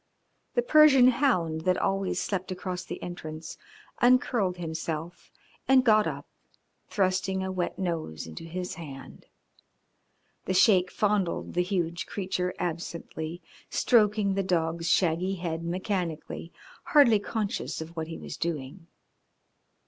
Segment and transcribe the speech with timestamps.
[0.55, 3.55] The Persian hound that always slept across the entrance
[4.01, 5.31] uncurled himself
[5.67, 6.25] and got up,
[6.87, 9.27] thrusting a wet nose into his hand.
[10.45, 16.51] The Sheik fondled the huge creature absently, stroking the dog's shaggy head mechanically,
[16.83, 18.87] hardly conscious of what he was doing.